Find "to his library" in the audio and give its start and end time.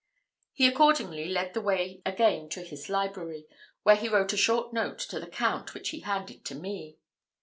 2.49-3.45